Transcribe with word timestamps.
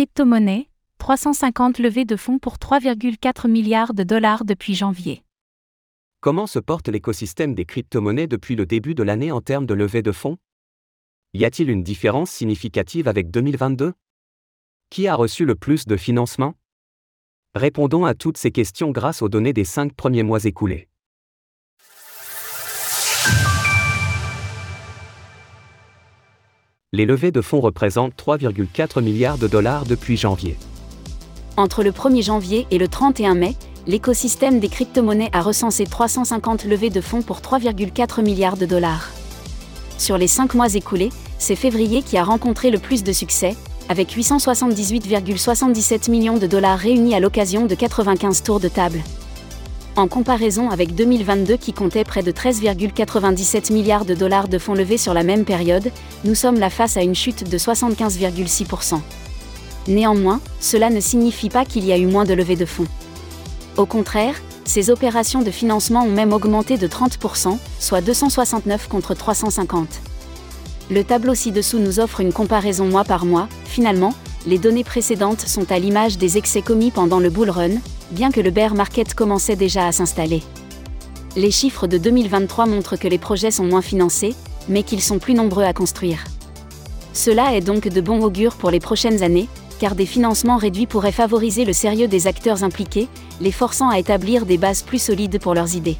Crypto-monnaie, 0.00 0.66
350 0.96 1.78
levées 1.78 2.06
de 2.06 2.16
fonds 2.16 2.38
pour 2.38 2.54
3,4 2.54 3.50
milliards 3.50 3.92
de 3.92 4.02
dollars 4.02 4.46
depuis 4.46 4.74
janvier. 4.74 5.22
Comment 6.20 6.46
se 6.46 6.58
porte 6.58 6.88
l'écosystème 6.88 7.54
des 7.54 7.66
crypto-monnaies 7.66 8.26
depuis 8.26 8.56
le 8.56 8.64
début 8.64 8.94
de 8.94 9.02
l'année 9.02 9.30
en 9.30 9.42
termes 9.42 9.66
de 9.66 9.74
levée 9.74 10.00
de 10.00 10.10
fonds? 10.10 10.38
Y 11.34 11.44
a-t-il 11.44 11.68
une 11.68 11.82
différence 11.82 12.30
significative 12.30 13.08
avec 13.08 13.30
2022 13.30 13.92
Qui 14.88 15.06
a 15.06 15.14
reçu 15.14 15.44
le 15.44 15.54
plus 15.54 15.86
de 15.86 15.98
financement? 15.98 16.54
Répondons 17.54 18.06
à 18.06 18.14
toutes 18.14 18.38
ces 18.38 18.52
questions 18.52 18.92
grâce 18.92 19.20
aux 19.20 19.28
données 19.28 19.52
des 19.52 19.66
cinq 19.66 19.92
premiers 19.92 20.22
mois 20.22 20.42
écoulés. 20.46 20.88
Les 26.92 27.06
levées 27.06 27.30
de 27.30 27.40
fonds 27.40 27.60
représentent 27.60 28.14
3,4 28.16 29.00
milliards 29.00 29.38
de 29.38 29.46
dollars 29.46 29.84
depuis 29.84 30.16
janvier. 30.16 30.56
Entre 31.56 31.84
le 31.84 31.92
1er 31.92 32.24
janvier 32.24 32.66
et 32.72 32.78
le 32.78 32.88
31 32.88 33.36
mai, 33.36 33.54
l'écosystème 33.86 34.58
des 34.58 34.66
crypto-monnaies 34.66 35.30
a 35.32 35.40
recensé 35.40 35.84
350 35.84 36.64
levées 36.64 36.90
de 36.90 37.00
fonds 37.00 37.22
pour 37.22 37.42
3,4 37.42 38.24
milliards 38.24 38.56
de 38.56 38.66
dollars. 38.66 39.08
Sur 39.98 40.18
les 40.18 40.26
5 40.26 40.54
mois 40.54 40.74
écoulés, 40.74 41.10
c'est 41.38 41.54
février 41.54 42.02
qui 42.02 42.18
a 42.18 42.24
rencontré 42.24 42.72
le 42.72 42.80
plus 42.80 43.04
de 43.04 43.12
succès, 43.12 43.54
avec 43.88 44.16
878,77 44.16 46.10
millions 46.10 46.38
de 46.38 46.48
dollars 46.48 46.80
réunis 46.80 47.14
à 47.14 47.20
l'occasion 47.20 47.66
de 47.66 47.74
95 47.76 48.42
tours 48.42 48.58
de 48.58 48.66
table. 48.66 48.98
En 49.96 50.06
comparaison 50.06 50.70
avec 50.70 50.94
2022 50.94 51.56
qui 51.56 51.72
comptait 51.72 52.04
près 52.04 52.22
de 52.22 52.30
13,97 52.30 53.72
milliards 53.72 54.04
de 54.04 54.14
dollars 54.14 54.48
de 54.48 54.58
fonds 54.58 54.74
levés 54.74 54.98
sur 54.98 55.14
la 55.14 55.24
même 55.24 55.44
période, 55.44 55.90
nous 56.24 56.34
sommes 56.34 56.60
là 56.60 56.70
face 56.70 56.96
à 56.96 57.02
une 57.02 57.14
chute 57.14 57.48
de 57.48 57.58
75,6%. 57.58 59.00
Néanmoins, 59.88 60.40
cela 60.60 60.90
ne 60.90 61.00
signifie 61.00 61.48
pas 61.48 61.64
qu'il 61.64 61.84
y 61.84 61.92
a 61.92 61.98
eu 61.98 62.06
moins 62.06 62.24
de 62.24 62.34
levées 62.34 62.56
de 62.56 62.66
fonds. 62.66 62.86
Au 63.76 63.86
contraire, 63.86 64.36
ces 64.64 64.90
opérations 64.90 65.42
de 65.42 65.50
financement 65.50 66.04
ont 66.04 66.10
même 66.10 66.32
augmenté 66.32 66.78
de 66.78 66.86
30%, 66.86 67.58
soit 67.80 68.00
269 68.00 68.88
contre 68.88 69.14
350. 69.14 69.88
Le 70.90 71.02
tableau 71.02 71.34
ci-dessous 71.34 71.78
nous 71.78 71.98
offre 71.98 72.20
une 72.20 72.32
comparaison 72.32 72.86
mois 72.86 73.04
par 73.04 73.24
mois, 73.24 73.48
finalement, 73.64 74.12
les 74.46 74.58
données 74.58 74.84
précédentes 74.84 75.42
sont 75.42 75.70
à 75.70 75.78
l'image 75.78 76.16
des 76.16 76.38
excès 76.38 76.62
commis 76.62 76.90
pendant 76.90 77.20
le 77.20 77.30
bull 77.30 77.50
run, 77.50 77.78
bien 78.10 78.30
que 78.30 78.40
le 78.40 78.50
bear 78.50 78.74
market 78.74 79.14
commençait 79.14 79.56
déjà 79.56 79.86
à 79.86 79.92
s'installer. 79.92 80.42
Les 81.36 81.50
chiffres 81.50 81.86
de 81.86 81.98
2023 81.98 82.66
montrent 82.66 82.96
que 82.96 83.08
les 83.08 83.18
projets 83.18 83.50
sont 83.50 83.64
moins 83.64 83.82
financés, 83.82 84.34
mais 84.68 84.82
qu'ils 84.82 85.02
sont 85.02 85.18
plus 85.18 85.34
nombreux 85.34 85.64
à 85.64 85.72
construire. 85.72 86.24
Cela 87.12 87.54
est 87.54 87.60
donc 87.60 87.88
de 87.88 88.00
bon 88.00 88.22
augure 88.22 88.56
pour 88.56 88.70
les 88.70 88.80
prochaines 88.80 89.22
années, 89.22 89.48
car 89.78 89.94
des 89.94 90.06
financements 90.06 90.56
réduits 90.56 90.86
pourraient 90.86 91.12
favoriser 91.12 91.64
le 91.64 91.72
sérieux 91.72 92.08
des 92.08 92.26
acteurs 92.26 92.64
impliqués, 92.64 93.08
les 93.40 93.52
forçant 93.52 93.88
à 93.90 93.98
établir 93.98 94.46
des 94.46 94.58
bases 94.58 94.82
plus 94.82 95.00
solides 95.00 95.38
pour 95.38 95.54
leurs 95.54 95.74
idées. 95.74 95.96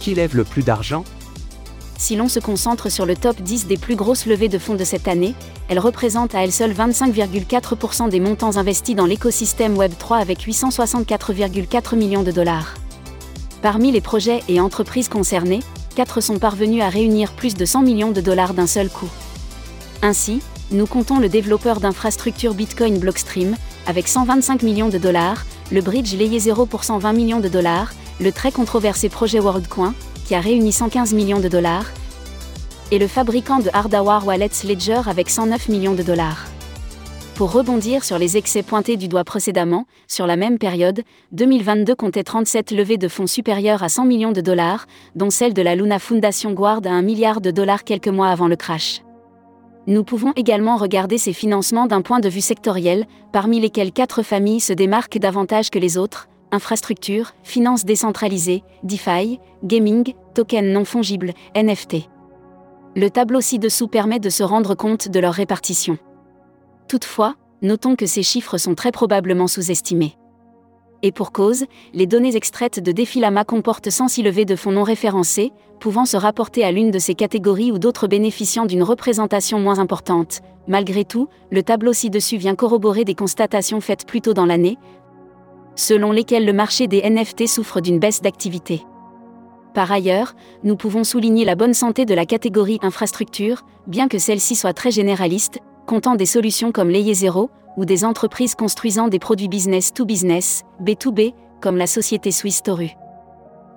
Qui 0.00 0.14
lève 0.14 0.36
le 0.36 0.44
plus 0.44 0.62
d'argent? 0.62 1.04
Si 2.00 2.16
l'on 2.16 2.28
se 2.28 2.40
concentre 2.40 2.90
sur 2.90 3.04
le 3.04 3.14
top 3.14 3.42
10 3.42 3.66
des 3.66 3.76
plus 3.76 3.94
grosses 3.94 4.24
levées 4.24 4.48
de 4.48 4.58
fonds 4.58 4.74
de 4.74 4.84
cette 4.84 5.06
année, 5.06 5.34
elle 5.68 5.78
représente 5.78 6.34
à 6.34 6.42
elle 6.42 6.50
seule 6.50 6.72
25,4% 6.72 8.08
des 8.08 8.20
montants 8.20 8.56
investis 8.56 8.96
dans 8.96 9.04
l'écosystème 9.04 9.76
Web3 9.76 10.18
avec 10.18 10.40
864,4 10.46 11.96
millions 11.96 12.22
de 12.22 12.30
dollars. 12.32 12.76
Parmi 13.60 13.92
les 13.92 14.00
projets 14.00 14.40
et 14.48 14.60
entreprises 14.60 15.10
concernés, 15.10 15.60
4 15.94 16.22
sont 16.22 16.38
parvenus 16.38 16.82
à 16.82 16.88
réunir 16.88 17.32
plus 17.32 17.52
de 17.52 17.66
100 17.66 17.82
millions 17.82 18.12
de 18.12 18.22
dollars 18.22 18.54
d'un 18.54 18.66
seul 18.66 18.88
coup. 18.88 19.10
Ainsi, 20.00 20.40
nous 20.70 20.86
comptons 20.86 21.18
le 21.18 21.28
développeur 21.28 21.80
d'infrastructure 21.80 22.54
Bitcoin 22.54 22.98
Blockstream, 22.98 23.56
avec 23.86 24.08
125 24.08 24.62
millions 24.62 24.88
de 24.88 24.96
dollars, 24.96 25.44
le 25.70 25.82
bridge 25.82 26.14
Layer 26.14 26.38
0 26.38 26.64
pour 26.64 26.82
120 26.82 27.12
millions 27.12 27.40
de 27.40 27.48
dollars, 27.48 27.92
le 28.20 28.32
très 28.32 28.52
controversé 28.52 29.10
projet 29.10 29.38
WorldCoin, 29.38 29.94
qui 30.30 30.36
a 30.36 30.40
réuni 30.40 30.70
115 30.70 31.12
millions 31.12 31.40
de 31.40 31.48
dollars, 31.48 31.86
et 32.92 33.00
le 33.00 33.08
fabricant 33.08 33.58
de 33.58 33.68
hardware 33.72 34.24
Wallets 34.24 34.62
Ledger 34.64 35.00
avec 35.06 35.28
109 35.28 35.68
millions 35.68 35.94
de 35.94 36.04
dollars. 36.04 36.46
Pour 37.34 37.50
rebondir 37.50 38.04
sur 38.04 38.16
les 38.16 38.36
excès 38.36 38.62
pointés 38.62 38.96
du 38.96 39.08
doigt 39.08 39.24
précédemment, 39.24 39.86
sur 40.06 40.28
la 40.28 40.36
même 40.36 40.58
période, 40.58 41.02
2022 41.32 41.96
comptait 41.96 42.22
37 42.22 42.70
levées 42.70 42.96
de 42.96 43.08
fonds 43.08 43.26
supérieures 43.26 43.82
à 43.82 43.88
100 43.88 44.04
millions 44.04 44.30
de 44.30 44.40
dollars, 44.40 44.86
dont 45.16 45.30
celle 45.30 45.52
de 45.52 45.62
la 45.62 45.74
Luna 45.74 45.98
Foundation 45.98 46.52
Guard 46.52 46.82
à 46.84 46.90
1 46.90 47.02
milliard 47.02 47.40
de 47.40 47.50
dollars 47.50 47.82
quelques 47.82 48.06
mois 48.06 48.28
avant 48.28 48.46
le 48.46 48.54
crash. 48.54 49.02
Nous 49.88 50.04
pouvons 50.04 50.32
également 50.36 50.76
regarder 50.76 51.18
ces 51.18 51.32
financements 51.32 51.88
d'un 51.88 52.02
point 52.02 52.20
de 52.20 52.28
vue 52.28 52.40
sectoriel, 52.40 53.06
parmi 53.32 53.58
lesquels 53.58 53.90
quatre 53.90 54.22
familles 54.22 54.60
se 54.60 54.72
démarquent 54.72 55.18
davantage 55.18 55.70
que 55.70 55.80
les 55.80 55.98
autres 55.98 56.28
infrastructure, 56.52 57.32
finances 57.42 57.84
décentralisées, 57.84 58.62
DeFi, 58.82 59.38
gaming, 59.64 60.14
tokens 60.34 60.72
non 60.72 60.84
fongibles, 60.84 61.32
NFT. 61.54 62.08
Le 62.96 63.08
tableau 63.08 63.40
ci-dessous 63.40 63.88
permet 63.88 64.18
de 64.18 64.30
se 64.30 64.42
rendre 64.42 64.74
compte 64.74 65.08
de 65.08 65.20
leur 65.20 65.34
répartition. 65.34 65.98
Toutefois, 66.88 67.36
notons 67.62 67.94
que 67.94 68.06
ces 68.06 68.22
chiffres 68.22 68.58
sont 68.58 68.74
très 68.74 68.90
probablement 68.90 69.46
sous-estimés. 69.46 70.16
Et 71.02 71.12
pour 71.12 71.32
cause, 71.32 71.64
les 71.94 72.06
données 72.06 72.36
extraites 72.36 72.80
de 72.82 72.92
Defilama 72.92 73.44
comportent 73.44 73.90
106 73.90 74.22
levées 74.22 74.44
de 74.44 74.56
fonds 74.56 74.72
non 74.72 74.82
référencés, 74.82 75.52
pouvant 75.78 76.04
se 76.04 76.16
rapporter 76.16 76.62
à 76.62 76.72
l'une 76.72 76.90
de 76.90 76.98
ces 76.98 77.14
catégories 77.14 77.72
ou 77.72 77.78
d'autres 77.78 78.06
bénéficiant 78.06 78.66
d'une 78.66 78.82
représentation 78.82 79.58
moins 79.60 79.78
importante. 79.78 80.40
Malgré 80.68 81.04
tout, 81.04 81.28
le 81.50 81.62
tableau 81.62 81.94
ci-dessus 81.94 82.36
vient 82.36 82.54
corroborer 82.54 83.04
des 83.04 83.14
constatations 83.14 83.80
faites 83.80 84.06
plus 84.06 84.20
tôt 84.20 84.34
dans 84.34 84.44
l'année, 84.44 84.76
selon 85.74 86.12
lesquelles 86.12 86.46
le 86.46 86.52
marché 86.52 86.86
des 86.86 87.08
NFT 87.08 87.46
souffre 87.46 87.80
d'une 87.80 87.98
baisse 87.98 88.22
d'activité. 88.22 88.84
Par 89.74 89.90
ailleurs, 89.92 90.34
nous 90.64 90.76
pouvons 90.76 91.04
souligner 91.04 91.44
la 91.44 91.54
bonne 91.54 91.74
santé 91.74 92.04
de 92.04 92.14
la 92.14 92.26
catégorie 92.26 92.80
infrastructure, 92.82 93.62
bien 93.86 94.08
que 94.08 94.18
celle-ci 94.18 94.56
soit 94.56 94.72
très 94.72 94.90
généraliste, 94.90 95.58
comptant 95.86 96.16
des 96.16 96.26
solutions 96.26 96.72
comme 96.72 96.90
Layer 96.90 97.14
0, 97.14 97.50
ou 97.76 97.84
des 97.84 98.04
entreprises 98.04 98.54
construisant 98.54 99.08
des 99.08 99.18
produits 99.18 99.48
business 99.48 99.92
to 99.92 100.04
business, 100.04 100.64
B2B, 100.82 101.34
comme 101.60 101.76
la 101.76 101.86
société 101.86 102.32
suisse 102.32 102.62
Toru. 102.62 102.90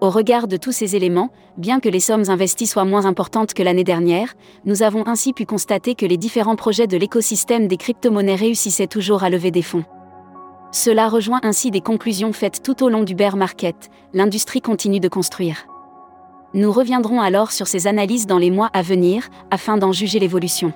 Au 0.02 0.10
regard 0.10 0.48
de 0.48 0.58
tous 0.58 0.74
ces 0.74 0.96
éléments, 0.96 1.30
bien 1.58 1.80
que 1.80 1.88
les 1.88 2.02
sommes 2.02 2.30
investies 2.30 2.68
soient 2.68 2.84
moins 2.84 3.06
importantes 3.06 3.54
que 3.54 3.64
l'année 3.64 3.86
dernière, 3.86 4.34
nous 4.66 4.84
avons 4.84 5.08
ainsi 5.08 5.32
pu 5.32 5.46
constater 5.46 5.96
que 5.96 6.06
les 6.06 6.18
différents 6.18 6.58
projets 6.58 6.88
de 6.88 6.98
l'écosystème 6.98 7.68
des 7.68 7.78
crypto-monnaies 7.78 8.36
réussissaient 8.36 8.88
toujours 8.88 9.24
à 9.24 9.30
lever 9.30 9.52
des 9.52 9.62
fonds. 9.62 9.86
Cela 10.74 11.08
rejoint 11.08 11.40
ainsi 11.44 11.70
des 11.70 11.82
conclusions 11.82 12.34
faites 12.34 12.64
tout 12.64 12.84
au 12.84 12.90
long 12.90 13.04
du 13.04 13.14
bear 13.14 13.38
market, 13.38 13.92
l'industrie 14.12 14.60
continue 14.60 15.00
de 15.00 15.08
construire. 15.08 15.68
Nous 16.56 16.72
reviendrons 16.72 17.22
alors 17.22 17.52
sur 17.52 17.68
ces 17.68 17.86
analyses 17.86 18.26
dans 18.26 18.40
les 18.40 18.50
mois 18.50 18.72
à 18.74 18.82
venir, 18.82 19.30
afin 19.52 19.78
d'en 19.78 19.92
juger 19.92 20.18
l'évolution. 20.18 20.74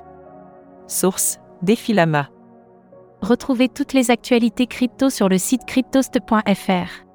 Source 0.88 1.40
Défilama. 1.64 2.30
Retrouvez 3.24 3.70
toutes 3.70 3.94
les 3.94 4.12
actualités 4.12 4.68
crypto 4.68 5.10
sur 5.10 5.30
le 5.30 5.40
site 5.40 5.66
cryptost.fr. 5.66 7.08